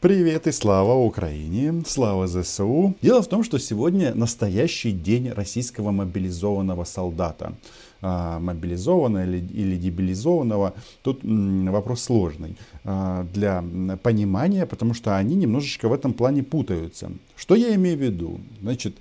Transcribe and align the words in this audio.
Привет 0.00 0.46
и 0.46 0.52
слава 0.52 0.94
Украине, 0.94 1.82
слава 1.84 2.28
ЗСУ. 2.28 2.94
Дело 3.02 3.20
в 3.20 3.26
том, 3.26 3.42
что 3.42 3.58
сегодня 3.58 4.14
настоящий 4.14 4.92
день 4.92 5.30
российского 5.30 5.90
мобилизованного 5.90 6.84
солдата. 6.84 7.54
А, 8.00 8.38
мобилизованного 8.38 9.24
или, 9.24 9.38
или 9.38 9.76
дебилизованного, 9.76 10.74
тут 11.02 11.18
вопрос 11.24 12.02
сложный 12.02 12.56
а, 12.84 13.26
для 13.34 13.64
понимания, 14.00 14.66
потому 14.66 14.94
что 14.94 15.16
они 15.16 15.34
немножечко 15.34 15.88
в 15.88 15.92
этом 15.92 16.12
плане 16.12 16.44
путаются. 16.44 17.10
Что 17.34 17.56
я 17.56 17.74
имею 17.74 17.98
в 17.98 18.00
виду? 18.00 18.40
Значит, 18.62 18.94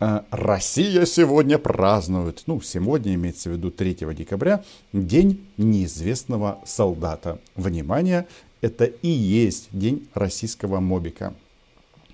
а, 0.00 0.24
Россия 0.32 1.06
сегодня 1.06 1.58
празднует, 1.58 2.42
ну, 2.46 2.60
сегодня 2.60 3.14
имеется 3.14 3.50
в 3.50 3.52
виду 3.52 3.70
3 3.70 4.14
декабря, 4.16 4.64
День 4.92 5.46
неизвестного 5.56 6.58
солдата. 6.64 7.38
Внимание, 7.54 8.26
это 8.60 8.84
и 8.84 9.08
есть 9.08 9.68
день 9.72 10.08
российского 10.14 10.80
мобика. 10.80 11.34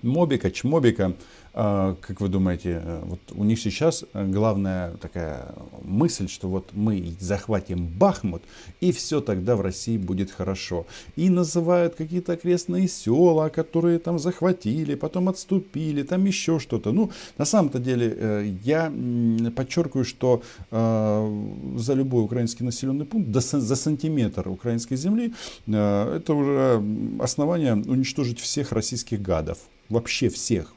Мобика, 0.01 0.51
чмобика, 0.51 1.13
как 1.57 2.21
вы 2.21 2.27
думаете, 2.27 2.81
э, 2.83 3.01
вот 3.05 3.19
у 3.31 3.43
них 3.43 3.59
сейчас 3.59 4.05
э, 4.13 4.25
главная 4.27 4.91
такая 4.97 5.55
мысль, 5.83 6.27
что 6.27 6.49
вот 6.49 6.69
мы 6.73 7.15
захватим 7.19 7.87
Бахмут, 7.87 8.43
и 8.79 8.91
все 8.91 9.21
тогда 9.21 9.55
в 9.55 9.61
России 9.61 9.97
будет 9.97 10.29
хорошо. 10.29 10.85
И 11.15 11.29
называют 11.29 11.95
какие-то 11.95 12.33
окрестные 12.33 12.87
села, 12.87 13.49
которые 13.49 13.97
там 13.97 14.19
захватили, 14.19 14.93
потом 14.95 15.29
отступили, 15.29 16.03
там 16.03 16.25
еще 16.25 16.59
что-то. 16.59 16.91
Ну, 16.91 17.09
на 17.39 17.45
самом-то 17.45 17.79
деле, 17.79 18.15
э, 18.15 18.53
я 18.63 18.91
подчеркиваю, 19.55 20.05
что 20.05 20.41
за 20.69 21.93
любой 21.93 22.23
украинский 22.23 22.65
населенный 22.65 23.05
пункт, 23.05 23.29
за 23.33 23.75
сантиметр 23.75 24.47
украинской 24.47 24.97
земли, 24.97 25.33
это 25.67 26.33
уже 26.33 26.83
основание 27.19 27.73
уничтожить 27.73 28.39
всех 28.39 28.71
российских 28.71 29.21
гадов. 29.21 29.57
Вообще 29.89 30.29
всех. 30.29 30.76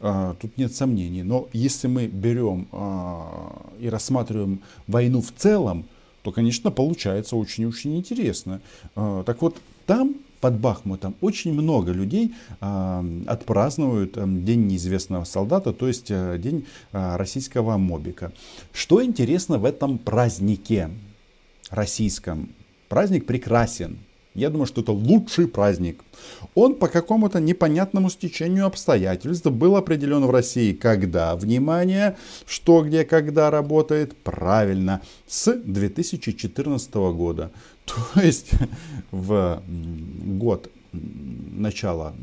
А, 0.00 0.34
тут 0.40 0.56
нет 0.58 0.74
сомнений. 0.74 1.22
Но 1.22 1.48
если 1.52 1.88
мы 1.88 2.06
берем 2.06 2.68
а, 2.72 3.66
и 3.80 3.88
рассматриваем 3.88 4.60
войну 4.86 5.20
в 5.20 5.32
целом, 5.36 5.84
то, 6.22 6.32
конечно, 6.32 6.70
получается 6.70 7.36
очень-очень 7.36 7.96
интересно. 7.96 8.60
А, 8.94 9.24
так 9.24 9.42
вот, 9.42 9.56
там 9.86 10.14
под 10.40 10.60
Бахмутом 10.60 11.16
очень 11.20 11.52
много 11.52 11.90
людей 11.90 12.32
отпразднуют 12.60 14.12
День 14.44 14.68
неизвестного 14.68 15.24
солдата, 15.24 15.72
то 15.72 15.88
есть 15.88 16.06
День 16.06 16.64
российского 16.92 17.76
мобика. 17.76 18.30
Что 18.72 19.04
интересно 19.04 19.58
в 19.58 19.64
этом 19.64 19.98
празднике 19.98 20.90
российском? 21.70 22.50
Праздник 22.88 23.26
прекрасен. 23.26 23.98
Я 24.38 24.50
думаю, 24.50 24.66
что 24.66 24.82
это 24.82 24.92
лучший 24.92 25.48
праздник. 25.48 26.04
Он 26.54 26.76
по 26.76 26.86
какому-то 26.86 27.40
непонятному 27.40 28.08
стечению 28.08 28.66
обстоятельств 28.66 29.46
был 29.46 29.74
определен 29.74 30.24
в 30.24 30.30
России 30.30 30.72
когда? 30.72 31.34
Внимание, 31.34 32.16
что, 32.46 32.82
где, 32.84 33.04
когда 33.04 33.50
работает? 33.50 34.16
Правильно, 34.16 35.02
с 35.26 35.52
2014 35.52 36.94
года. 36.94 37.50
То 37.84 38.20
есть 38.20 38.50
в 39.10 39.60
год 39.66 40.70
начала 40.92 42.14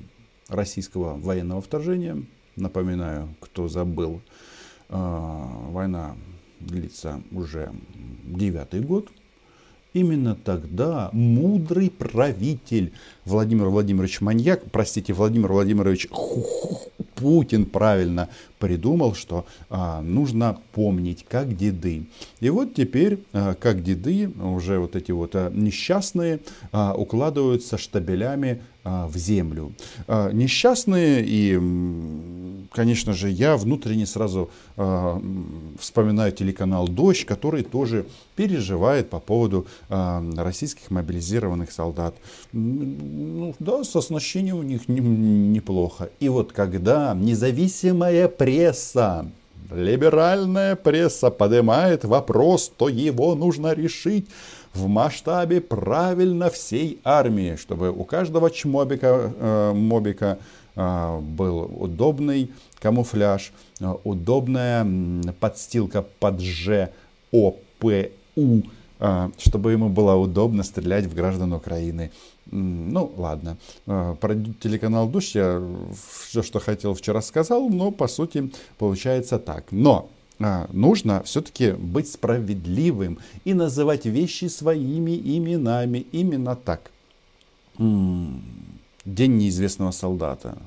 российского 0.48 1.18
военного 1.18 1.62
вторжения, 1.62 2.24
напоминаю, 2.56 3.28
кто 3.42 3.68
забыл, 3.68 4.22
а, 4.88 5.70
война 5.70 6.16
длится 6.62 7.22
уже 7.32 7.74
девятый 8.24 8.80
год, 8.80 9.10
Именно 9.96 10.36
тогда 10.36 11.10
мудрый 11.14 11.90
правитель 11.90 12.92
Владимир 13.24 13.68
Владимирович 13.68 14.20
Маньяк, 14.20 14.64
простите, 14.70 15.14
Владимир 15.14 15.54
Владимирович 15.54 16.10
Путин 17.16 17.66
правильно 17.66 18.28
придумал, 18.60 19.16
что 19.16 19.46
а, 19.70 20.02
нужно 20.02 20.60
помнить, 20.74 21.26
как 21.30 21.56
деды. 21.56 22.08
И 22.42 22.50
вот 22.50 22.74
теперь, 22.74 23.20
а, 23.32 23.54
как 23.54 23.84
деды, 23.84 24.28
уже 24.28 24.80
вот 24.80 24.98
эти 24.98 25.12
вот 25.12 25.32
а, 25.34 25.50
несчастные, 25.50 26.42
а, 26.74 26.94
укладываются 26.94 27.78
штабелями 27.78 28.62
а, 28.84 29.08
в 29.08 29.18
землю. 29.18 29.74
А, 30.08 30.32
несчастные 30.32 31.26
и, 31.26 31.58
конечно 32.76 33.14
же, 33.14 33.30
я 33.30 33.56
внутренне 33.56 34.06
сразу 34.06 34.50
а, 34.78 35.22
вспоминаю 35.80 36.32
телеканал 36.32 36.88
«Дождь», 36.88 37.26
который 37.26 37.64
тоже 37.64 38.06
переживает 38.36 39.10
по 39.10 39.20
поводу 39.20 39.66
а, 39.90 40.24
российских 40.36 40.92
мобилизированных 40.92 41.72
солдат. 41.72 42.16
Ну, 42.52 43.56
да, 43.60 43.84
с 43.84 43.96
оснащением 43.96 44.58
у 44.58 44.64
них 44.64 44.90
не, 44.90 45.00
неплохо. 45.00 46.10
И 46.20 46.30
вот 46.30 46.52
когда 46.52 47.14
независимая 47.16 48.28
пресса, 48.28 49.26
либеральная 49.72 50.76
пресса 50.76 51.32
поднимает 51.32 52.04
вопрос, 52.04 52.72
то 52.78 52.90
его 52.90 53.36
нужно 53.36 53.74
решить 53.74 54.28
в 54.74 54.88
масштабе 54.88 55.62
правильно 55.62 56.50
всей 56.50 57.00
армии, 57.04 57.56
чтобы 57.56 57.92
у 57.92 58.04
каждого 58.04 58.52
чмобика, 58.52 59.32
э, 59.40 59.72
мобика 59.74 60.26
э, 60.26 60.65
был 60.76 61.72
удобный 61.80 62.50
камуфляж, 62.86 63.52
э, 63.80 63.96
удобная 64.04 64.86
подстилка 65.40 66.04
под 66.20 66.40
Ж, 66.40 66.90
О, 67.32 67.56
П, 67.80 68.12
У, 68.36 68.62
э, 69.00 69.30
чтобы 69.38 69.72
ему 69.72 69.90
было 69.90 70.16
удобно 70.16 70.64
стрелять 70.64 71.06
в 71.06 71.16
граждан 71.16 71.54
Украины. 71.54 72.12
Ну, 72.52 73.12
ладно. 73.18 73.58
А, 73.88 74.14
про 74.16 74.36
телеканал 74.36 75.10
Душ 75.10 75.36
я 75.36 75.62
все, 76.22 76.44
что 76.44 76.60
хотел 76.60 76.94
вчера 76.94 77.22
сказал, 77.22 77.70
но 77.70 77.90
по 77.92 78.08
сути 78.08 78.52
получается 78.78 79.40
так. 79.40 79.72
Но 79.72 80.10
а, 80.40 80.68
нужно 80.72 81.24
все-таки 81.24 81.72
быть 81.72 82.08
справедливым 82.08 83.18
и 83.46 83.56
называть 83.56 84.06
вещи 84.06 84.46
своими 84.46 85.18
именами. 85.18 86.06
Именно 86.12 86.56
так. 86.56 86.92
День 89.06 89.38
неизвестного 89.38 89.92
солдата. 89.92 90.58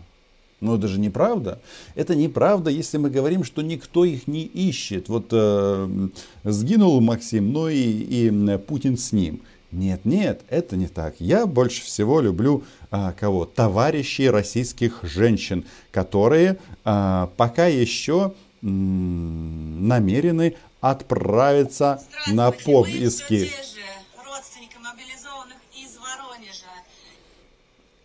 Но 0.60 0.76
это 0.76 0.88
же 0.88 0.99
неправда. 0.99 1.60
Это 1.94 2.15
неправда, 2.16 2.71
если 2.71 2.99
мы 2.99 3.10
говорим, 3.10 3.44
что 3.44 3.62
никто 3.62 4.04
их 4.04 4.26
не 4.26 4.43
ищет. 4.43 5.09
Вот 5.09 5.26
э, 5.31 6.09
сгинул 6.44 7.00
Максим, 7.00 7.53
но 7.53 7.69
и, 7.69 7.78
и 7.78 8.59
Путин 8.59 8.97
с 8.97 9.12
ним. 9.12 9.41
Нет, 9.71 10.04
нет, 10.04 10.41
это 10.48 10.77
не 10.77 10.87
так. 10.87 11.15
Я 11.19 11.47
больше 11.47 11.82
всего 11.82 12.21
люблю 12.21 12.65
а, 12.91 13.12
кого? 13.12 13.44
Товарищей 13.44 14.31
российских 14.31 15.00
женщин, 15.03 15.65
которые 15.91 16.59
а, 16.84 17.31
пока 17.37 17.66
еще 17.66 18.32
м, 18.62 19.87
намерены 19.87 20.54
отправиться 20.81 22.03
на 22.28 22.50
поиски. 22.50 23.50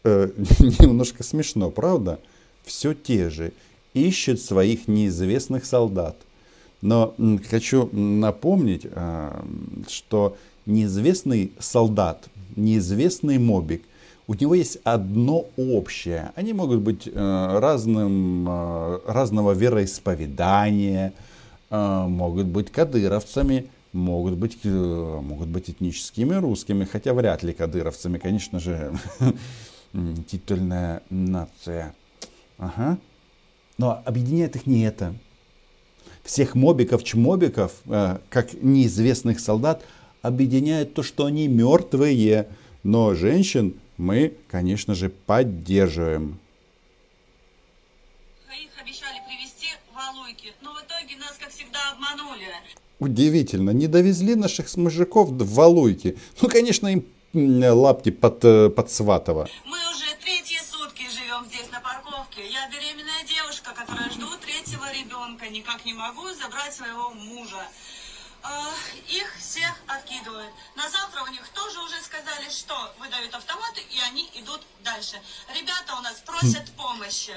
Э, 0.03 0.29
немножко 0.79 1.23
смешно, 1.23 1.69
правда? 1.69 2.19
Все 2.63 2.93
те 2.93 3.29
же. 3.29 3.53
Ищут 3.93 4.41
своих 4.41 4.87
неизвестных 4.87 5.65
солдат. 5.65 6.15
Но 6.81 7.15
хочу 7.49 7.87
напомнить, 7.93 8.85
а, 8.91 9.45
что 9.87 10.35
неизвестный 10.65 11.53
солдат, 11.57 12.27
неизвестный 12.57 13.37
мобик, 13.37 13.83
у 14.27 14.33
него 14.33 14.53
есть 14.55 14.79
одно 14.83 15.45
общее. 15.55 16.31
Они 16.35 16.53
могут 16.53 16.79
быть 16.79 17.07
э, 17.07 17.59
разным, 17.59 18.47
э, 18.49 18.99
разного 19.05 19.51
вероисповедания, 19.51 21.13
э, 21.69 22.05
могут 22.07 22.47
быть 22.47 22.71
кадыровцами, 22.71 23.67
могут 23.91 24.35
быть, 24.35 24.57
э, 24.63 25.19
могут 25.21 25.49
быть 25.49 25.69
этническими 25.69 26.35
русскими, 26.35 26.85
хотя 26.85 27.13
вряд 27.13 27.43
ли 27.43 27.53
кадыровцами, 27.53 28.17
конечно 28.17 28.59
же, 28.59 28.93
титульная 30.27 31.03
нация. 31.09 31.95
Ага. 32.57 32.97
Но 33.77 34.01
объединяет 34.05 34.55
их 34.55 34.65
не 34.65 34.83
это. 34.85 35.15
Всех 36.23 36.55
мобиков, 36.55 37.03
чмобиков, 37.03 37.73
э, 37.85 38.19
как 38.29 38.53
неизвестных 38.53 39.39
солдат, 39.39 39.83
объединяет 40.21 40.93
то, 40.93 41.03
что 41.03 41.25
они 41.25 41.47
мертвые. 41.47 42.47
Но 42.83 43.13
женщин 43.13 43.75
мы, 43.97 44.33
конечно 44.49 44.95
же, 44.95 45.09
поддерживаем. 45.09 46.39
Их 48.49 48.69
обещали 48.81 49.17
привезти 49.27 49.67
в 49.93 49.97
Алуйки, 49.97 50.53
но 50.61 50.73
в 50.73 50.77
итоге 50.77 51.17
нас, 51.19 51.37
как 51.39 51.49
всегда, 51.49 51.79
обманули. 51.91 52.47
Удивительно, 52.99 53.71
не 53.71 53.87
довезли 53.87 54.35
наших 54.35 54.75
мужиков 54.77 55.29
в 55.29 55.61
Алуйки. 55.61 56.17
Ну, 56.41 56.49
конечно, 56.49 56.87
им 56.87 57.05
лапти 57.33 58.11
под, 58.11 58.45
э, 58.45 58.69
под 58.69 58.91
Сватово. 58.91 59.49
Мы 59.65 59.82
парковке. 62.33 62.51
Я 62.51 62.69
беременная 62.69 63.23
девушка, 63.27 63.73
которая 63.73 64.09
жду 64.09 64.27
третьего 64.37 64.91
ребенка. 64.91 65.49
Никак 65.49 65.85
не 65.85 65.93
могу 65.93 66.29
забрать 66.29 66.73
своего 66.73 67.11
мужа. 67.11 67.65
э, 68.43 68.47
их 69.07 69.33
всех 69.39 69.71
откидывают. 69.87 70.51
На 70.75 70.89
завтра 70.89 71.23
у 71.23 71.31
них 71.31 71.47
тоже 71.53 71.79
уже 71.79 71.95
сказали, 72.01 72.49
что 72.49 72.75
выдают 72.99 73.33
автоматы, 73.33 73.79
и 73.89 73.97
они 74.11 74.29
идут 74.35 74.59
дальше. 74.83 75.15
Ребята 75.55 75.95
у 75.97 76.01
нас 76.01 76.21
просят 76.25 76.69
помощи. 76.75 77.31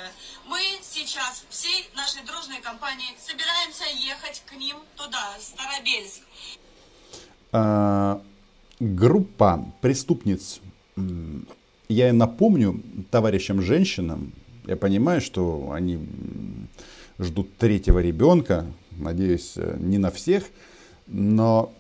Мы 0.48 0.58
сейчас 0.82 1.44
всей 1.48 1.88
нашей 1.94 2.24
дружной 2.24 2.60
компанией 2.60 3.16
собираемся 3.20 3.84
ехать 3.84 4.42
к 4.46 4.52
ним 4.56 4.78
туда, 4.96 5.36
в 5.38 5.42
Старобельск. 5.42 6.22
А, 7.52 8.20
группа 8.80 9.64
преступниц, 9.80 10.58
я 11.88 12.12
напомню 12.12 12.82
товарищам 13.12 13.62
женщинам, 13.62 14.32
я 14.66 14.76
понимаю, 14.76 15.20
что 15.20 15.70
они 15.72 15.98
ждут 17.18 17.56
третьего 17.56 18.00
ребенка, 18.00 18.66
надеюсь, 18.92 19.52
э, 19.56 19.76
не 19.78 19.98
на 19.98 20.10
всех, 20.10 20.44
но 21.06 21.72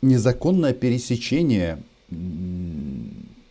незаконное 0.00 0.72
пересечение 0.72 1.82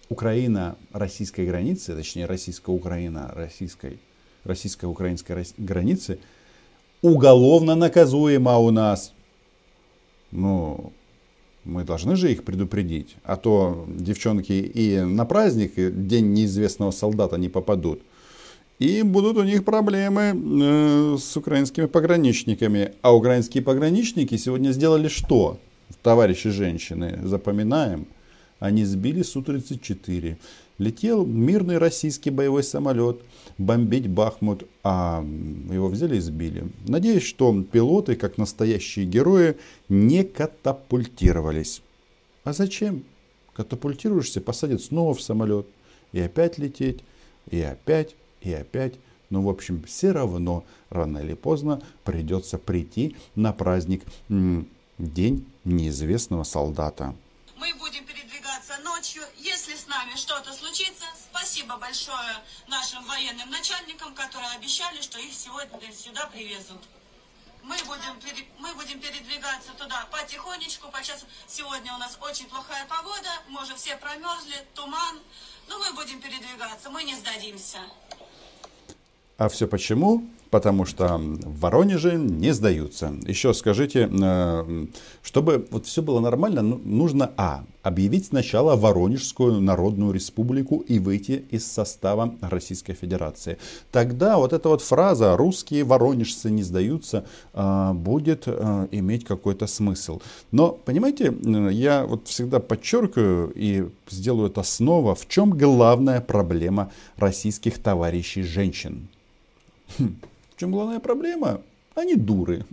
Украина-российской 0.10 1.46
границы, 1.46 1.96
точнее 1.96 2.26
российско-украина, 2.26 3.32
российской, 3.36 4.00
российско-украинской 4.44 5.46
границы, 5.58 6.20
уголовно 7.02 7.76
наказуемо 7.76 8.58
у 8.58 8.72
нас. 8.72 9.14
Ну, 10.32 10.92
мы 11.64 11.84
должны 11.84 12.16
же 12.16 12.32
их 12.32 12.44
предупредить. 12.44 13.16
А 13.24 13.36
то 13.36 13.86
девчонки 13.88 14.54
и 14.54 15.00
на 15.02 15.26
праздник, 15.26 15.74
день 15.76 16.34
неизвестного 16.34 16.92
солдата 16.92 17.38
не 17.38 17.50
попадут. 17.50 18.02
И 18.80 19.02
будут 19.04 19.36
у 19.36 19.44
них 19.44 19.66
проблемы 19.66 20.34
э, 20.34 21.18
с 21.20 21.36
украинскими 21.36 21.86
пограничниками. 21.86 22.94
А 23.02 23.14
украинские 23.14 23.62
пограничники 23.62 24.38
сегодня 24.38 24.72
сделали 24.72 25.10
что? 25.10 25.60
Товарищи 26.02 26.50
женщины, 26.50 27.20
запоминаем. 27.24 28.08
Они 28.60 28.86
сбили 28.86 29.22
Су-34. 29.22 30.38
Летел 30.78 31.26
мирный 31.26 31.78
российский 31.78 32.30
боевой 32.30 32.64
самолет 32.64 33.20
бомбить 33.58 34.08
Бахмут, 34.08 34.66
а 34.82 35.26
его 35.70 35.90
взяли 35.90 36.16
и 36.16 36.22
сбили. 36.22 36.70
Надеюсь, 36.88 37.24
что 37.24 37.62
пилоты, 37.64 38.16
как 38.16 38.38
настоящие 38.38 39.06
герои, 39.06 39.58
не 39.90 40.24
катапультировались. 40.24 41.82
А 42.46 42.54
зачем? 42.54 43.04
Катапультируешься, 43.54 44.40
посадят 44.40 44.82
снова 44.82 45.14
в 45.14 45.22
самолет. 45.22 45.68
И 46.14 46.22
опять 46.22 46.58
лететь, 46.58 47.04
и 47.52 47.60
опять, 47.62 48.16
и 48.42 48.54
опять. 48.54 48.96
Но, 49.30 49.42
в 49.42 49.50
общем, 49.50 49.84
все 49.84 50.12
равно, 50.12 50.66
рано 50.90 51.20
или 51.20 51.36
поздно, 51.36 51.82
придется 52.04 52.58
прийти 52.58 53.16
на 53.36 53.54
праздник 53.54 54.04
День 54.98 55.46
неизвестного 55.64 56.44
солдата. 56.44 57.16
Мы 57.58 57.74
будем 57.76 58.06
передвигаться 58.06 58.78
ночью. 58.84 59.24
Если 59.38 59.76
с 59.76 59.88
нами 59.88 60.16
что-то 60.16 60.52
случится, 60.52 61.06
спасибо 61.32 61.78
большое 61.78 62.36
нашим 62.68 63.06
военным 63.06 63.50
начальникам, 63.50 64.14
которые 64.14 64.50
обещали, 64.58 65.00
что 65.02 65.20
их 65.20 65.34
сегодня 65.34 65.80
сюда 65.94 66.26
привезут. 66.28 66.82
Мы 67.62 67.76
будем, 67.86 68.16
мы 68.58 68.74
будем 68.76 69.00
передвигаться 69.00 69.72
туда 69.78 70.08
потихонечку, 70.12 70.90
по 70.90 71.04
часу. 71.04 71.26
Сегодня 71.48 71.94
у 71.94 71.98
нас 71.98 72.18
очень 72.22 72.48
плохая 72.48 72.86
погода, 72.88 73.30
мы 73.50 73.62
уже 73.62 73.76
все 73.76 73.96
промерзли, 73.98 74.66
туман. 74.74 75.20
Но 75.68 75.78
мы 75.78 75.94
будем 75.94 76.20
передвигаться, 76.20 76.90
мы 76.90 77.04
не 77.04 77.16
сдадимся. 77.16 77.80
А 79.40 79.48
все 79.48 79.68
почему? 79.68 80.26
Потому 80.50 80.84
что 80.84 81.18
в 81.18 81.60
Воронеже 81.62 82.16
не 82.16 82.52
сдаются. 82.52 83.14
Еще 83.26 83.54
скажите, 83.54 84.10
э, 84.12 84.86
чтобы 85.22 85.66
вот 85.72 85.86
все 85.86 86.02
было 86.02 86.20
нормально, 86.20 86.62
ну, 86.62 86.82
нужно 86.84 87.32
А. 87.38 87.64
Объявить 87.82 88.26
сначала 88.26 88.76
Воронежскую 88.76 89.62
Народную 89.62 90.12
Республику 90.12 90.80
и 90.80 91.00
выйти 91.00 91.46
из 91.52 91.66
состава 91.66 92.36
Российской 92.42 92.94
Федерации. 92.94 93.58
Тогда 93.92 94.38
вот 94.38 94.52
эта 94.52 94.68
вот 94.68 94.82
фраза 94.82 95.38
«русские 95.38 95.86
воронежцы 95.86 96.52
не 96.52 96.64
сдаются» 96.64 97.24
э, 97.54 97.92
будет 97.94 98.44
э, 98.48 98.88
иметь 98.92 99.24
какой-то 99.24 99.68
смысл. 99.68 100.20
Но, 100.52 100.72
понимаете, 100.72 101.34
я 101.72 102.06
вот 102.06 102.28
всегда 102.28 102.60
подчеркиваю 102.60 103.54
и 103.56 103.88
сделаю 104.10 104.50
это 104.50 104.64
снова, 104.64 105.16
в 105.16 105.30
чем 105.30 105.52
главная 105.52 106.20
проблема 106.20 106.92
российских 107.16 107.78
товарищей 107.80 108.44
женщин. 108.44 109.08
В 109.98 110.58
чем 110.58 110.72
главная 110.72 111.00
проблема? 111.00 111.62
Они 111.96 112.16
дуры. 112.16 112.66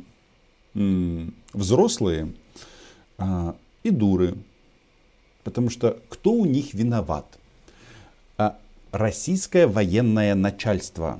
Взрослые 1.52 2.32
а, 3.18 3.56
и 3.82 3.90
дуры. 3.90 4.34
Потому 5.42 5.70
что 5.70 5.98
кто 6.08 6.32
у 6.32 6.44
них 6.44 6.74
виноват? 6.74 7.38
А, 8.36 8.58
российское 8.92 9.66
военное 9.66 10.34
начальство. 10.34 11.18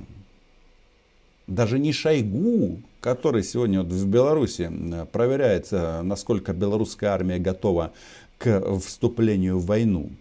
Даже 1.47 1.79
не 1.79 1.93
Шойгу, 1.93 2.81
который 2.99 3.43
сегодня 3.43 3.81
вот 3.81 3.91
в 3.91 4.05
Беларуси 4.05 4.71
проверяет, 5.11 5.71
насколько 5.71 6.53
белорусская 6.53 7.07
армия 7.07 7.39
готова 7.39 7.93
к 8.37 8.79
вступлению 8.79 9.57
в 9.57 9.65
войну. 9.65 10.11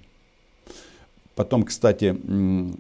Потом, 1.37 1.65
кстати, 1.65 2.17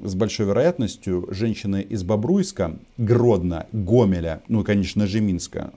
с 0.02 0.14
большой 0.14 0.46
вероятностью 0.46 1.28
женщины 1.30 1.82
из 1.82 2.02
Бобруйска, 2.04 2.78
Гродно, 2.96 3.66
Гомеля, 3.70 4.42
ну 4.48 4.62
и, 4.62 4.64
конечно 4.64 5.06
же, 5.06 5.20
Минска, 5.20 5.74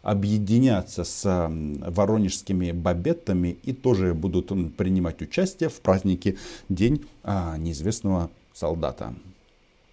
объединятся 0.00 1.04
с 1.04 1.50
воронежскими 1.86 2.72
бабеттами 2.72 3.58
и 3.62 3.74
тоже 3.74 4.14
будут 4.14 4.48
принимать 4.76 5.20
участие 5.20 5.68
в 5.68 5.78
празднике 5.82 6.38
День 6.70 7.04
а, 7.22 7.58
неизвестного 7.58 8.30
солдата. 8.54 9.14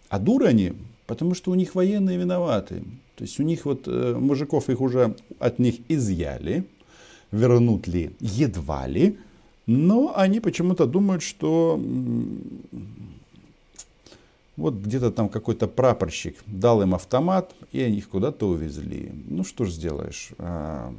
А 0.08 0.18
дуры 0.18 0.48
они, 0.48 0.74
потому 1.08 1.36
что 1.36 1.52
у 1.52 1.56
них 1.56 1.76
военные 1.76 2.18
виноваты. 2.18 2.84
То 3.18 3.26
есть 3.26 3.38
у 3.42 3.44
них 3.44 3.66
вот 3.66 3.84
э, 3.86 4.16
мужиков 4.18 4.70
их 4.70 4.80
уже 4.80 5.14
от 5.40 5.60
них 5.60 5.76
изъяли, 5.90 6.64
вернут 7.34 7.86
ли 7.86 8.12
едва 8.22 8.88
ли, 8.88 9.18
но 9.70 10.14
они 10.16 10.40
почему-то 10.40 10.88
думают, 10.88 11.22
что 11.22 11.80
вот 14.58 14.74
где-то 14.74 15.12
там 15.12 15.30
какой-то 15.30 15.68
прапорщик 15.68 16.38
дал 16.48 16.82
им 16.82 16.96
автомат, 16.96 17.54
и 17.72 17.80
они 17.80 17.98
их 18.00 18.10
куда-то 18.10 18.48
увезли. 18.48 19.12
Ну 19.28 19.44
что 19.44 19.66
ж 19.66 19.72
сделаешь. 19.72 20.32
А, 20.40 20.92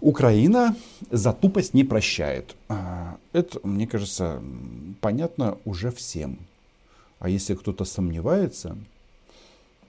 Украина 0.00 0.76
за 1.10 1.32
тупость 1.32 1.74
не 1.74 1.82
прощает. 1.82 2.54
А, 2.68 3.16
это, 3.32 3.58
мне 3.64 3.88
кажется, 3.88 4.40
понятно 5.00 5.58
уже 5.64 5.90
всем. 5.90 6.38
А 7.18 7.28
если 7.28 7.56
кто-то 7.56 7.84
сомневается, 7.84 8.78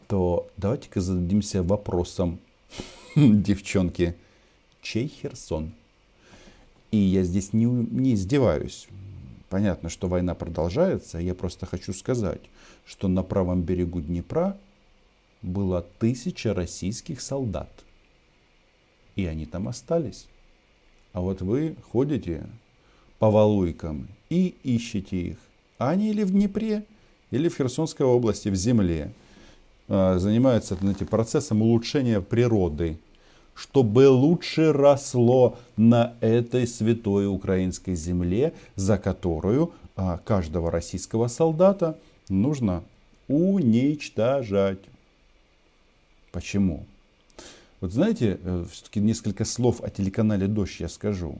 то 0.08 0.48
давайте-ка 0.58 1.01
зададимся 1.01 1.62
вопросом, 1.62 2.39
девчонки, 3.15 4.15
чей 4.82 5.08
Херсон? 5.08 5.72
И 6.96 6.98
я 6.98 7.24
здесь 7.24 7.52
не, 7.52 7.66
не 7.66 8.14
издеваюсь. 8.14 8.88
Понятно, 9.50 9.90
что 9.90 10.08
война 10.08 10.34
продолжается. 10.34 11.18
Я 11.18 11.36
просто 11.36 11.66
хочу 11.66 11.92
сказать, 11.92 12.40
что 12.86 13.10
на 13.10 13.22
правом 13.22 13.64
берегу 13.64 14.00
Днепра 14.00 14.58
было 15.42 15.86
тысяча 16.00 16.54
российских 16.54 17.20
солдат. 17.20 17.70
И 19.18 19.25
они 19.25 19.46
там 19.46 19.68
остались. 19.68 20.28
А 21.12 21.20
вот 21.20 21.42
вы 21.42 21.75
ходите 21.92 22.48
по 23.20 23.30
Валуйкам 23.30 24.08
и 24.30 24.56
ищете 24.64 25.18
их. 25.18 25.38
А 25.78 25.90
они 25.90 26.12
или 26.12 26.24
в 26.24 26.32
Днепре, 26.32 26.86
или 27.30 27.50
в 27.50 27.58
Херсонской 27.58 28.06
области, 28.06 28.48
в 28.48 28.56
земле. 28.56 29.12
А, 29.90 30.18
занимаются 30.18 30.75
знаете, 30.75 31.06
процессом 31.06 31.62
улучшения 31.62 32.22
природы 32.22 33.00
чтобы 33.55 34.09
лучше 34.09 34.71
росло 34.74 35.57
на 35.77 36.13
этой 36.19 36.67
святой 36.67 37.27
украинской 37.27 37.95
земле, 37.95 38.53
за 38.75 38.97
которую 38.97 39.74
а, 39.95 40.17
каждого 40.17 40.69
российского 40.69 41.27
солдата 41.27 41.97
нужно 42.29 42.83
уничтожать. 43.27 44.79
Почему? 46.31 46.85
Вот 47.79 47.93
знаете, 47.93 48.39
э, 48.43 48.65
все-таки 48.71 49.00
несколько 49.00 49.45
слов 49.45 49.81
о 49.81 49.89
телеканале 49.89 50.47
«Дождь» 50.47 50.79
я 50.79 50.89
скажу. 50.89 51.38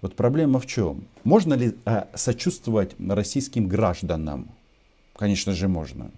Вот 0.00 0.14
проблема 0.14 0.60
в 0.60 0.66
чем? 0.66 1.04
Можно 1.24 1.54
ли 1.54 1.76
а, 1.84 2.08
сочувствовать 2.14 2.94
российским 2.98 3.68
гражданам? 3.68 4.48
Конечно 5.16 5.52
же, 5.52 5.68
можно. 5.68 6.10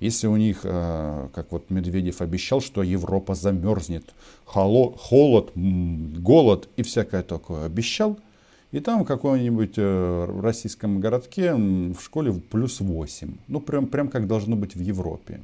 Если 0.00 0.28
у 0.28 0.36
них, 0.36 0.60
э, 0.62 1.28
как 1.34 1.50
вот 1.50 1.70
Медведев 1.70 2.20
обещал, 2.20 2.60
что 2.60 2.84
Европа 2.84 3.34
замерзнет, 3.34 4.04
холод, 4.44 5.50
голод 5.54 6.68
и 6.76 6.82
всякое 6.82 7.22
такое 7.22 7.66
обещал, 7.66 8.16
и 8.70 8.80
там 8.80 9.02
в 9.02 9.06
каком-нибудь 9.06 9.74
э, 9.76 10.40
российском 10.40 11.00
городке 11.00 11.54
в 11.54 12.00
школе 12.00 12.32
плюс 12.32 12.80
8. 12.80 13.38
Ну, 13.48 13.60
прям, 13.60 13.86
прям 13.86 14.08
как 14.08 14.28
должно 14.28 14.54
быть 14.56 14.76
в 14.76 14.80
Европе. 14.80 15.40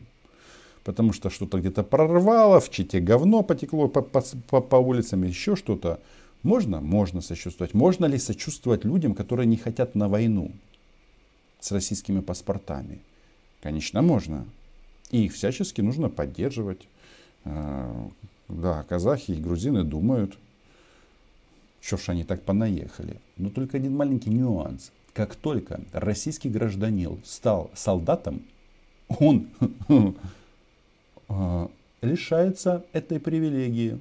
потому 0.84 1.12
что 1.12 1.30
что-то 1.30 1.58
где-то 1.58 1.82
прорвало, 1.82 2.60
в 2.60 2.70
Чите 2.70 3.00
говно 3.00 3.42
потекло 3.42 3.88
по, 3.88 4.02
по, 4.02 4.22
по, 4.50 4.60
по 4.60 4.76
улицам, 4.76 5.24
еще 5.24 5.56
что-то. 5.56 5.98
Можно? 6.42 6.80
Можно 6.80 7.22
сочувствовать. 7.22 7.74
Можно 7.74 8.04
ли 8.04 8.18
сочувствовать 8.18 8.84
людям, 8.84 9.14
которые 9.14 9.46
не 9.46 9.56
хотят 9.56 9.94
на 9.94 10.08
войну 10.08 10.52
с 11.58 11.72
российскими 11.72 12.20
паспортами? 12.20 13.00
Конечно, 13.64 14.02
можно. 14.02 14.46
И 15.10 15.24
их 15.24 15.32
всячески 15.32 15.80
нужно 15.80 16.10
поддерживать. 16.10 16.86
А, 17.46 18.10
да, 18.46 18.82
казахи 18.82 19.30
и 19.30 19.40
грузины 19.40 19.84
думают, 19.84 20.36
что 21.80 21.96
ж 21.96 22.10
они 22.10 22.24
так 22.24 22.42
понаехали. 22.42 23.22
Но 23.38 23.48
только 23.48 23.78
один 23.78 23.96
маленький 23.96 24.28
нюанс. 24.28 24.92
Как 25.14 25.34
только 25.34 25.80
российский 25.92 26.50
гражданин 26.50 27.22
стал 27.24 27.70
солдатом, 27.74 28.42
он 29.08 29.48
а, 31.28 31.70
лишается 32.02 32.84
этой 32.92 33.18
привилегии. 33.18 33.98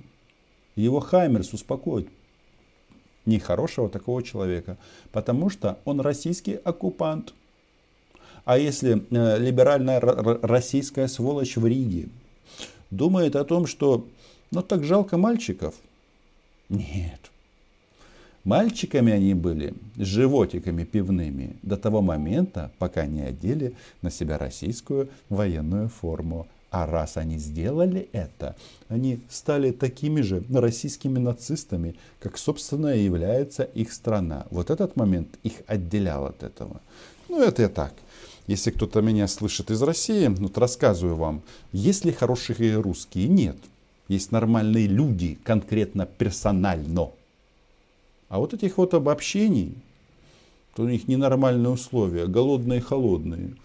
Его 0.75 0.99
Хаймерс 0.99 1.53
успокоит 1.53 2.09
нехорошего 3.25 3.87
такого 3.87 4.23
человека, 4.23 4.77
потому 5.13 5.49
что 5.49 5.79
он 5.85 6.01
российский 6.01 6.55
оккупант. 6.55 7.33
А 8.45 8.57
если 8.57 9.05
э, 9.09 9.39
либеральная 9.39 9.99
российская 9.99 11.07
сволочь 11.07 11.55
в 11.55 11.65
Риге 11.65 12.09
думает 12.91 13.35
о 13.35 13.45
том, 13.45 13.67
что 13.67 14.05
ну 14.51 14.61
так 14.61 14.83
жалко 14.83 15.17
мальчиков, 15.17 15.73
нет. 16.69 17.19
Мальчиками 18.43 19.13
они 19.13 19.33
были, 19.33 19.73
животиками 19.95 20.83
пивными, 20.83 21.55
до 21.61 21.77
того 21.77 22.01
момента, 22.01 22.71
пока 22.77 23.05
не 23.05 23.21
одели 23.21 23.73
на 24.01 24.11
себя 24.11 24.37
российскую 24.37 25.07
военную 25.29 25.87
форму. 25.87 26.47
А 26.69 26.87
раз 26.87 27.17
они 27.17 27.37
сделали 27.37 28.09
это, 28.13 28.55
они 28.89 29.21
стали 29.29 29.71
такими 29.71 30.21
же 30.21 30.43
российскими 30.51 31.19
нацистами, 31.19 31.95
как, 32.19 32.37
собственно, 32.37 32.95
и 32.95 33.03
является 33.03 33.63
их 33.63 33.93
страна. 33.93 34.47
Вот 34.49 34.71
этот 34.71 34.95
момент 34.95 35.29
их 35.43 35.61
отделял 35.67 36.25
от 36.25 36.41
этого. 36.41 36.81
Ну, 37.29 37.41
это 37.41 37.61
я 37.61 37.69
так. 37.69 37.93
Если 38.47 38.71
кто-то 38.71 39.01
меня 39.01 39.27
слышит 39.27 39.71
из 39.71 39.81
России, 39.81 40.27
вот 40.27 40.57
рассказываю 40.57 41.15
вам, 41.15 41.41
есть 41.71 42.03
ли 42.03 42.11
хорошие 42.11 42.79
русские? 42.79 43.27
Нет. 43.27 43.57
Есть 44.09 44.31
нормальные 44.31 44.87
люди, 44.87 45.37
конкретно 45.43 46.05
персонально. 46.05 47.11
А 48.27 48.39
вот 48.39 48.53
этих 48.53 48.77
вот 48.77 48.93
обобщений, 48.93 49.75
то 50.75 50.83
у 50.83 50.87
них 50.87 51.07
ненормальные 51.07 51.69
условия, 51.71 52.27
голодные 52.27 52.81
холодные. 52.81 53.55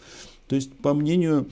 То 0.47 0.55
есть, 0.55 0.73
по 0.75 0.95
мнению 0.95 1.49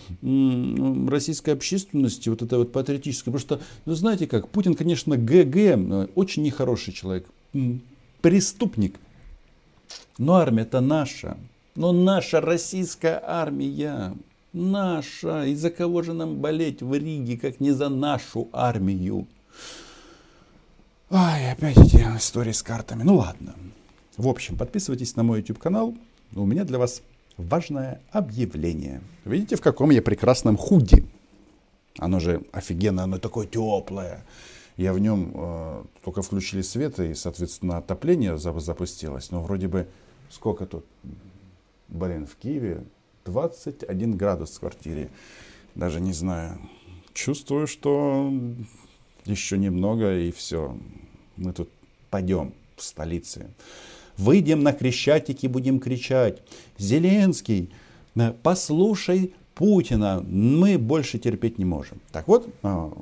российской 1.11 1.51
общественности, 1.51 2.29
вот 2.29 2.43
это 2.43 2.59
вот 2.59 2.73
патриотическое, 2.73 3.33
потому 3.33 3.41
что, 3.41 3.61
ну, 3.85 3.95
знаете 3.95 4.27
как, 4.27 4.49
Путин, 4.49 4.75
конечно, 4.75 5.17
ГГ, 5.17 6.11
очень 6.15 6.45
нехороший 6.45 6.95
человек, 6.95 7.27
преступник, 8.23 8.99
но 10.17 10.37
армия-то 10.37 10.81
наша, 10.81 11.37
но 11.77 11.93
наша 11.93 12.41
российская 12.41 13.23
армия, 13.25 14.15
наша, 14.53 15.45
и 15.45 15.55
за 15.55 15.71
кого 15.71 16.03
же 16.03 16.13
нам 16.13 16.37
болеть 16.37 16.83
в 16.83 16.93
Риге, 16.95 17.37
как 17.37 17.61
не 17.61 17.73
за 17.73 17.89
нашу 17.89 18.49
армию? 18.53 19.27
Ай, 21.11 21.53
опять 21.53 21.79
эти 21.79 21.97
истории 22.17 22.53
с 22.53 22.63
картами. 22.63 23.03
Ну 23.03 23.17
ладно. 23.17 23.55
В 24.17 24.27
общем, 24.27 24.57
подписывайтесь 24.57 25.15
на 25.15 25.23
мой 25.23 25.39
YouTube 25.39 25.59
канал. 25.59 25.95
У 26.35 26.45
меня 26.47 26.65
для 26.65 26.79
вас 26.79 27.03
важное 27.37 28.01
объявление. 28.11 29.03
Видите, 29.25 29.57
в 29.57 29.61
каком 29.61 29.91
я 29.91 30.03
прекрасном 30.03 30.57
худи? 30.57 31.05
Оно 31.99 32.19
же 32.19 32.43
офигенно, 32.53 33.05
оно 33.05 33.19
такое 33.19 33.47
теплое. 33.47 34.25
Я 34.77 34.93
в 34.93 34.99
нем 34.99 35.33
э, 35.35 35.85
только 36.05 36.23
включили 36.23 36.63
свет, 36.63 36.99
и, 36.99 37.15
соответственно, 37.15 37.79
отопление 37.79 38.37
запустилось. 38.37 39.31
Но 39.31 39.43
вроде 39.43 39.69
бы 39.69 39.87
сколько 40.31 40.67
тут? 40.67 40.85
Блин, 41.89 42.27
в 42.27 42.37
Киеве 42.37 42.85
21 43.25 44.17
градус 44.17 44.57
в 44.57 44.61
квартире. 44.61 45.11
Даже 45.75 46.01
не 46.01 46.13
знаю. 46.13 46.59
Чувствую, 47.13 47.67
что 47.67 48.33
еще 49.25 49.59
немного 49.59 50.19
и 50.19 50.31
все. 50.31 50.77
Мы 51.37 51.53
тут 51.53 51.71
пойдем 52.11 52.55
в 52.77 52.83
столице. 52.83 53.51
Выйдем 54.17 54.63
на 54.63 54.73
Крещатики, 54.73 55.47
будем 55.47 55.79
кричать. 55.79 56.43
Зеленский, 56.79 57.71
послушай 58.43 59.35
Путина, 59.55 60.23
мы 60.27 60.79
больше 60.79 61.19
терпеть 61.19 61.59
не 61.59 61.65
можем. 61.65 62.01
Так 62.13 62.29
вот, 62.29 62.49
а, 62.63 62.93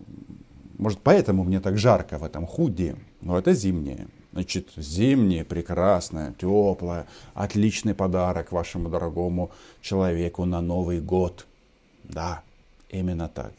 может 0.78 1.00
поэтому 1.00 1.44
мне 1.44 1.60
так 1.60 1.78
жарко 1.78 2.18
в 2.18 2.24
этом 2.24 2.46
худи, 2.46 2.96
но 3.20 3.38
это 3.38 3.52
зимнее. 3.52 4.08
Значит, 4.34 4.70
зимнее, 4.76 5.44
прекрасное, 5.44 6.32
теплое, 6.32 7.06
отличный 7.34 7.94
подарок 7.94 8.50
вашему 8.50 8.88
дорогому 8.88 9.52
человеку 9.80 10.44
на 10.44 10.60
Новый 10.60 11.00
год. 11.00 11.46
Да, 12.02 12.42
именно 12.90 13.28
так. 13.28 13.52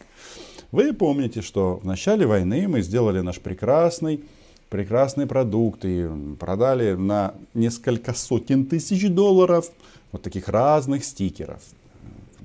Вы 0.74 0.92
помните, 0.92 1.42
что 1.42 1.78
в 1.78 1.86
начале 1.86 2.28
войны 2.28 2.68
мы 2.68 2.82
сделали 2.82 3.22
наш 3.22 3.40
прекрасный, 3.40 4.26
прекрасный 4.70 5.28
продукт 5.28 5.86
и 5.86 6.10
продали 6.38 6.96
на 6.96 7.36
несколько 7.54 8.14
сотен 8.14 8.66
тысяч 8.66 9.10
долларов 9.10 9.72
вот 10.12 10.24
таких 10.24 10.50
разных 10.50 11.06
стикеров. 11.06 11.62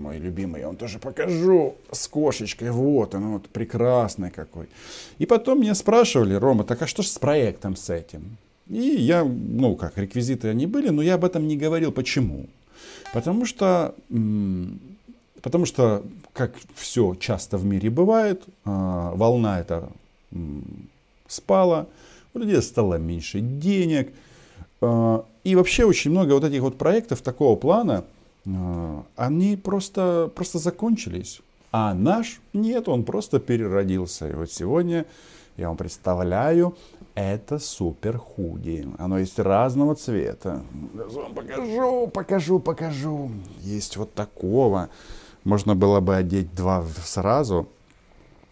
Мой 0.00 0.18
любимый, 0.18 0.60
я 0.60 0.66
вам 0.66 0.76
тоже 0.76 0.98
покажу 0.98 1.74
с 1.92 2.08
кошечкой. 2.08 2.70
Вот 2.70 3.14
он, 3.14 3.32
вот 3.32 3.48
прекрасный 3.48 4.30
какой. 4.30 4.66
И 5.18 5.26
потом 5.26 5.60
меня 5.60 5.74
спрашивали, 5.74 6.34
Рома, 6.34 6.64
так 6.64 6.82
а 6.82 6.86
что 6.86 7.02
ж 7.02 7.06
с 7.06 7.18
проектом 7.18 7.76
с 7.76 7.90
этим? 7.90 8.36
И 8.68 8.80
я, 8.80 9.24
ну 9.24 9.76
как, 9.76 9.98
реквизиты 9.98 10.48
они 10.48 10.66
были, 10.66 10.88
но 10.88 11.02
я 11.02 11.14
об 11.14 11.24
этом 11.24 11.46
не 11.46 11.56
говорил. 11.56 11.92
Почему? 11.92 12.46
Потому 13.12 13.44
что 13.44 13.94
Потому 15.42 15.64
что, 15.64 16.02
как 16.32 16.54
все 16.74 17.14
часто 17.14 17.56
в 17.56 17.64
мире 17.64 17.88
бывает, 17.88 18.42
а, 18.64 19.12
волна 19.14 19.60
эта 19.60 19.88
спала, 21.26 21.86
у 22.34 22.38
людей 22.38 22.60
стало 22.60 22.96
меньше 22.96 23.40
денег. 23.40 24.12
А, 24.80 25.24
и 25.44 25.56
вообще 25.56 25.84
очень 25.84 26.10
много 26.10 26.34
вот 26.34 26.44
этих 26.44 26.60
вот 26.60 26.76
проектов 26.76 27.22
такого 27.22 27.56
плана, 27.56 28.04
они 28.44 29.56
просто, 29.56 30.30
просто 30.34 30.58
закончились. 30.58 31.40
А 31.72 31.94
наш 31.94 32.40
нет, 32.52 32.88
он 32.88 33.04
просто 33.04 33.38
переродился. 33.38 34.28
И 34.28 34.34
вот 34.34 34.50
сегодня 34.50 35.06
я 35.56 35.68
вам 35.68 35.76
представляю, 35.76 36.76
это 37.14 37.58
супер 37.58 38.18
худи. 38.18 38.88
Оно 38.98 39.18
есть 39.18 39.38
разного 39.38 39.94
цвета. 39.94 40.62
Вам 40.94 41.34
покажу, 41.34 42.06
покажу, 42.08 42.58
покажу. 42.58 43.30
Есть 43.60 43.96
вот 43.96 44.14
такого. 44.14 44.88
Можно 45.44 45.74
было 45.76 46.00
бы 46.00 46.16
одеть 46.16 46.54
два 46.54 46.84
сразу, 47.04 47.68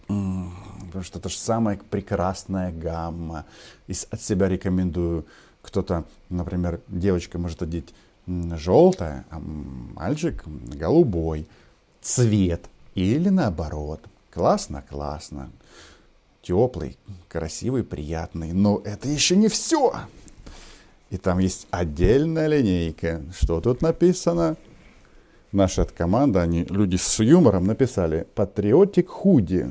потому 0.07 1.03
что 1.03 1.19
это 1.19 1.29
же 1.29 1.39
самая 1.39 1.81
прекрасная 1.91 2.73
гамма. 2.73 3.47
И 3.87 3.95
от 4.11 4.21
себя 4.21 4.49
рекомендую. 4.49 5.25
Кто-то, 5.63 6.05
например, 6.29 6.81
девочка 6.89 7.39
может 7.39 7.63
одеть 7.63 7.95
желтое, 8.57 9.25
а 9.31 9.39
мальчик 9.41 10.43
голубой. 10.47 11.47
Цвет. 12.01 12.67
Или 12.95 13.29
наоборот. 13.29 14.01
Классно, 14.31 14.85
классно. 14.89 15.51
Теплый, 16.43 16.97
красивый, 17.29 17.85
приятный. 17.85 18.53
Но 18.53 18.81
это 18.85 19.09
еще 19.09 19.37
не 19.37 19.49
все. 19.49 19.95
И 21.11 21.17
там 21.17 21.39
есть 21.39 21.67
отдельная 21.71 22.47
линейка. 22.47 23.23
Что 23.39 23.61
тут 23.61 23.83
написано? 23.83 24.57
наша 25.53 25.85
команда, 25.85 26.43
они 26.43 26.65
люди 26.65 26.97
с 26.97 27.19
юмором 27.21 27.65
написали 27.65 28.27
«Патриотик 28.35 29.09
худи», 29.09 29.67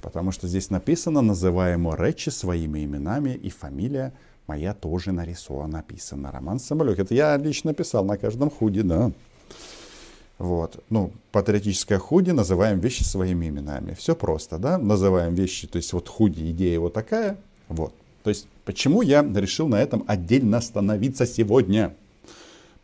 потому 0.00 0.32
что 0.32 0.46
здесь 0.48 0.70
написано 0.70 1.20
«Называемо 1.20 1.96
речи 1.96 2.30
своими 2.30 2.84
именами 2.84 3.30
и 3.30 3.50
фамилия 3.50 4.12
моя 4.46 4.74
тоже 4.74 5.12
нарисована, 5.12 5.78
написана. 5.78 6.32
Роман 6.32 6.58
Самолюк. 6.58 6.98
Это 6.98 7.14
я 7.14 7.36
лично 7.36 7.74
писал 7.74 8.04
на 8.04 8.16
каждом 8.16 8.50
худи, 8.50 8.82
да. 8.82 9.10
Вот. 10.38 10.82
Ну, 10.90 11.12
патриотическое 11.32 11.98
худи, 11.98 12.30
называем 12.30 12.78
вещи 12.78 13.02
своими 13.02 13.48
именами. 13.48 13.94
Все 13.94 14.14
просто, 14.14 14.58
да. 14.58 14.78
Называем 14.78 15.34
вещи, 15.34 15.66
то 15.66 15.76
есть 15.76 15.92
вот 15.92 16.08
худи, 16.08 16.50
идея 16.50 16.78
вот 16.80 16.92
такая. 16.92 17.36
Вот. 17.68 17.94
То 18.22 18.30
есть, 18.30 18.48
почему 18.64 19.02
я 19.02 19.22
решил 19.22 19.68
на 19.68 19.80
этом 19.80 20.04
отдельно 20.06 20.58
остановиться 20.58 21.26
сегодня? 21.26 21.94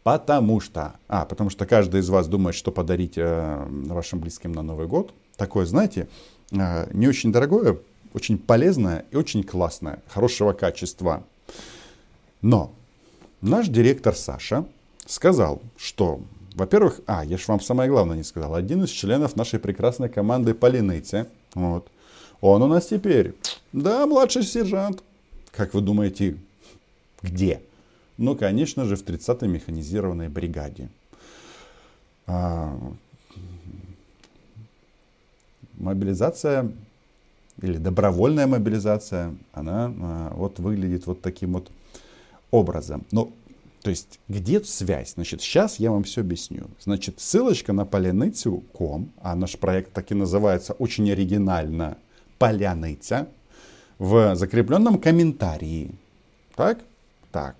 Потому 0.02 0.60
что, 0.60 0.94
а, 1.08 1.24
потому 1.24 1.50
что 1.50 1.66
каждый 1.66 2.00
из 2.00 2.08
вас 2.08 2.26
думает, 2.26 2.56
что 2.56 2.72
подарить 2.72 3.14
э, 3.16 3.66
вашим 3.68 4.18
близким 4.18 4.52
на 4.52 4.62
Новый 4.62 4.88
год. 4.88 5.14
Такое, 5.36 5.64
знаете, 5.64 6.08
э, 6.50 6.88
не 6.92 7.06
очень 7.06 7.30
дорогое, 7.30 7.78
очень 8.12 8.36
полезное 8.36 9.04
и 9.12 9.16
очень 9.16 9.44
классное, 9.44 10.02
хорошего 10.08 10.52
качества. 10.52 11.22
Но 12.42 12.72
наш 13.40 13.68
директор 13.68 14.14
Саша 14.14 14.66
сказал, 15.06 15.62
что 15.76 16.20
во-первых, 16.54 17.00
а, 17.06 17.24
я 17.24 17.38
же 17.38 17.44
вам 17.48 17.60
самое 17.60 17.88
главное 17.88 18.16
не 18.16 18.24
сказал. 18.24 18.54
Один 18.54 18.84
из 18.84 18.90
членов 18.90 19.36
нашей 19.36 19.58
прекрасной 19.58 20.08
команды 20.08 20.54
Полиныцы, 20.54 21.26
вот, 21.54 21.88
он 22.40 22.62
у 22.62 22.66
нас 22.66 22.86
теперь, 22.86 23.34
да, 23.72 24.06
младший 24.06 24.42
сержант. 24.42 25.02
Как 25.50 25.74
вы 25.74 25.80
думаете, 25.80 26.36
где? 27.22 27.62
Ну, 28.18 28.36
конечно 28.36 28.84
же, 28.84 28.96
в 28.96 29.04
30-й 29.04 29.48
механизированной 29.48 30.28
бригаде. 30.28 30.88
А, 32.26 32.76
мобилизация 35.74 36.70
или 37.60 37.76
добровольная 37.76 38.46
мобилизация, 38.46 39.34
она 39.52 39.92
а, 40.00 40.34
вот 40.34 40.58
выглядит 40.58 41.06
вот 41.06 41.22
таким 41.22 41.54
вот 41.54 41.70
образом. 42.52 43.04
Но 43.10 43.32
то 43.82 43.90
есть, 43.90 44.20
где 44.28 44.62
связь? 44.62 45.14
Значит, 45.14 45.42
сейчас 45.42 45.80
я 45.80 45.90
вам 45.90 46.04
все 46.04 46.20
объясню. 46.20 46.70
Значит, 46.78 47.18
ссылочка 47.18 47.72
на 47.72 47.84
поляныцу.ком, 47.84 49.10
а 49.20 49.34
наш 49.34 49.58
проект 49.58 49.92
так 49.92 50.12
и 50.12 50.14
называется 50.14 50.72
очень 50.74 51.10
оригинально 51.10 51.98
«Поляныця», 52.38 53.26
в 53.98 54.34
закрепленном 54.34 54.98
комментарии. 54.98 55.94
Так? 56.56 56.80
Так. 57.30 57.56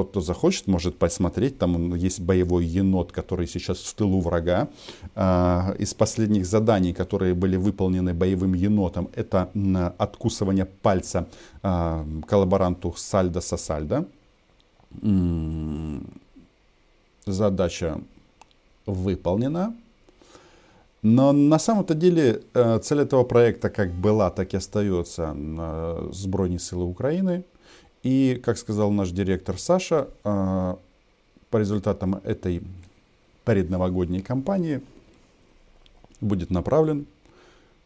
Тот, 0.00 0.10
кто 0.10 0.20
захочет, 0.22 0.66
может 0.66 0.98
посмотреть. 0.98 1.58
Там 1.58 1.94
есть 1.94 2.20
боевой 2.20 2.64
енот, 2.64 3.12
который 3.12 3.46
сейчас 3.46 3.78
в 3.80 3.94
тылу 3.94 4.20
врага. 4.20 4.68
А, 5.14 5.74
из 5.78 5.92
последних 5.92 6.46
заданий, 6.46 6.94
которые 6.94 7.34
были 7.34 7.56
выполнены 7.56 8.14
боевым 8.14 8.54
енотом, 8.54 9.10
это 9.14 9.50
откусывание 9.98 10.64
пальца 10.64 11.26
а, 11.62 12.06
коллаборанту 12.26 12.94
Сальдо 12.96 13.42
Сосальдо 13.42 14.06
задача 17.26 18.00
выполнена. 18.86 19.74
Но 21.02 21.32
на 21.32 21.58
самом-то 21.58 21.94
деле 21.94 22.42
э, 22.54 22.78
цель 22.82 23.00
этого 23.00 23.24
проекта 23.24 23.68
как 23.68 23.92
была, 23.92 24.30
так 24.30 24.54
и 24.54 24.56
остается 24.56 25.34
на 25.34 26.10
Сбройные 26.10 26.58
силы 26.58 26.84
Украины. 26.84 27.44
И, 28.02 28.40
как 28.42 28.56
сказал 28.56 28.90
наш 28.90 29.10
директор 29.10 29.58
Саша, 29.58 30.08
э, 30.24 30.76
по 31.50 31.56
результатам 31.56 32.14
этой 32.16 32.62
предновогодней 33.44 34.22
кампании 34.22 34.80
будет 36.20 36.50
направлен 36.50 37.06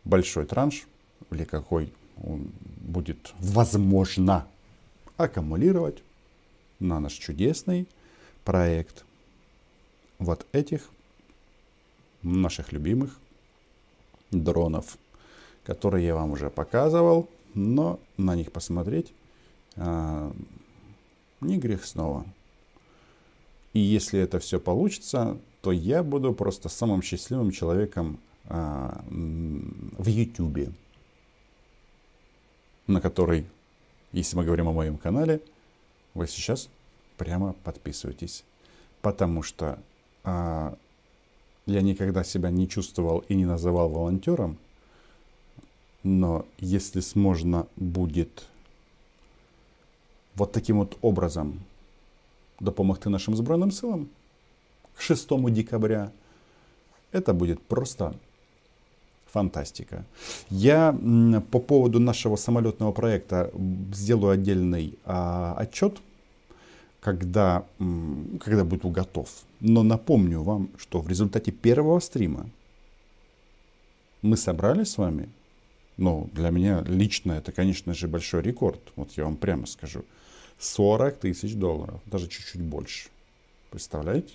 большой 0.04 0.47
транш, 0.47 0.87
или 1.30 1.44
какой 1.44 1.92
он 2.23 2.52
будет 2.76 3.33
возможно 3.40 4.47
аккумулировать 5.16 6.02
на 6.78 7.00
наш 7.00 7.12
чудесный 7.14 7.88
проект 8.44 9.04
вот 10.18 10.47
этих 10.52 10.88
наших 12.23 12.73
любимых 12.73 13.18
дронов, 14.30 14.97
которые 15.64 16.06
я 16.06 16.14
вам 16.14 16.33
уже 16.33 16.50
показывал, 16.50 17.28
но 17.54 17.99
на 18.16 18.37
них 18.37 18.52
посмотреть 18.52 19.12
не 19.76 21.58
грех 21.58 21.84
снова. 21.84 22.26
И 23.72 23.80
если 23.80 24.20
это 24.20 24.38
все 24.38 24.60
получится, 24.60 25.36
то 25.60 25.72
я 25.72 26.02
буду 26.02 26.32
просто 26.32 26.68
самым 26.68 27.02
счастливым 27.02 27.50
человеком 27.50 28.18
а, 28.46 29.02
в 29.08 30.06
YouTube, 30.06 30.72
на 32.86 33.00
который, 33.00 33.46
если 34.12 34.36
мы 34.36 34.44
говорим 34.44 34.68
о 34.68 34.72
моем 34.72 34.96
канале, 34.96 35.40
вы 36.14 36.28
сейчас 36.28 36.68
прямо 37.16 37.54
подписывайтесь. 37.64 38.44
Потому 39.02 39.42
что 39.42 39.78
а, 40.22 40.76
я 41.66 41.80
никогда 41.80 42.22
себя 42.22 42.50
не 42.50 42.68
чувствовал 42.68 43.24
и 43.28 43.34
не 43.34 43.46
называл 43.46 43.88
волонтером. 43.88 44.56
Но 46.02 46.46
если 46.58 47.02
можно 47.18 47.66
будет 47.76 48.46
вот 50.36 50.52
таким 50.52 50.78
вот 50.78 50.96
образом 51.02 51.60
допомогти 52.60 53.08
нашим 53.08 53.36
Збройним 53.36 53.70
силам 53.70 54.08
к 54.96 55.00
6 55.00 55.28
декабря, 55.50 56.12
это 57.12 57.34
будет 57.34 57.62
просто 57.62 58.14
фантастика. 59.26 60.04
Я 60.50 60.96
по 61.50 61.59
поводу 61.59 61.98
нашего 61.98 62.37
самолетного 62.37 62.92
проекта 62.92 63.50
сделаю 63.92 64.32
отдельный 64.32 64.98
а, 65.04 65.54
отчет, 65.59 65.98
когда, 67.00 67.64
когда 68.40 68.64
будет 68.64 68.85
готов. 68.92 69.28
Но 69.61 69.82
напомню 69.82 70.42
вам, 70.42 70.68
что 70.78 71.00
в 71.00 71.09
результате 71.09 71.50
первого 71.50 72.00
стрима 72.00 72.48
мы 74.22 74.37
собрали 74.37 74.85
с 74.85 74.98
вами, 74.98 75.28
ну, 75.96 76.28
для 76.33 76.50
меня 76.50 76.83
лично 76.87 77.33
это, 77.33 77.52
конечно 77.52 77.94
же, 77.94 78.09
большой 78.09 78.42
рекорд. 78.42 78.80
Вот 78.96 79.12
я 79.12 79.24
вам 79.24 79.37
прямо 79.37 79.66
скажу. 79.66 80.04
40 80.59 81.18
тысяч 81.18 81.54
долларов, 81.54 82.00
даже 82.07 82.28
чуть-чуть 82.28 82.62
больше. 82.62 83.09
Представляете? 83.70 84.35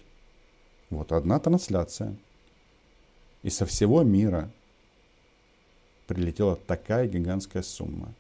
Вот 0.89 1.11
одна 1.11 1.39
трансляция. 1.39 2.15
И 3.43 3.49
со 3.49 3.65
всего 3.65 4.03
мира 4.03 4.49
прилетела 6.07 6.55
такая 6.55 7.07
гигантская 7.07 7.63
сумма. 7.63 8.13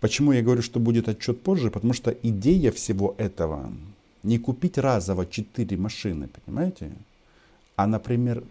Почему 0.00 0.32
я 0.32 0.42
говорю, 0.42 0.62
что 0.62 0.78
будет 0.78 1.08
отчет 1.08 1.42
позже? 1.42 1.70
Потому 1.70 1.92
что 1.92 2.10
идея 2.10 2.70
всего 2.70 3.14
этого 3.18 3.72
не 4.22 4.38
купить 4.38 4.78
разово 4.78 5.26
4 5.26 5.76
машины, 5.76 6.28
понимаете? 6.28 6.92
А, 7.76 7.86
например, 7.86 8.44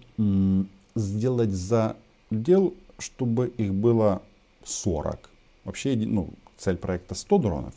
сделать 0.95 1.51
за 1.51 1.95
дел, 2.29 2.73
чтобы 3.02 3.48
их 3.58 3.72
было 3.72 4.22
40. 4.64 5.30
Вообще, 5.64 5.96
ну, 5.96 6.30
цель 6.56 6.76
проекта 6.76 7.14
100 7.14 7.38
дронов. 7.38 7.74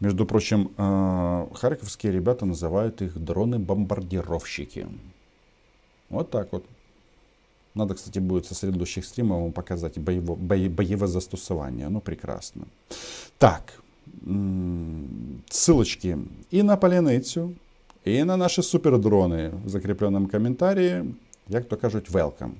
Между 0.00 0.26
прочим, 0.26 0.70
э, 0.78 1.46
харьковские 1.54 2.12
ребята 2.12 2.46
называют 2.46 3.02
их 3.02 3.16
дроны-бомбардировщики. 3.16 4.86
Вот 6.08 6.30
так 6.30 6.52
вот. 6.52 6.64
Надо, 7.74 7.94
кстати, 7.94 8.18
будет 8.18 8.46
со 8.46 8.54
следующих 8.54 9.04
стримов 9.04 9.42
вам 9.42 9.52
показать 9.52 9.98
боево, 9.98 10.34
бое, 10.34 10.68
боевое 10.68 11.08
застосование. 11.08 11.88
Ну, 11.88 12.00
прекрасно. 12.00 12.66
Так, 13.38 13.80
ссылочки 15.50 16.18
и 16.50 16.62
на 16.62 16.76
Поляницю, 16.76 17.50
і 18.04 18.24
на 18.24 18.36
наші 18.36 18.62
супердрони 18.62 19.52
в 19.64 19.68
закріпленому 19.68 20.28
коментарі, 20.28 21.04
як 21.48 21.68
то 21.68 21.76
кажуть, 21.76 22.10
welcome. 22.10 22.52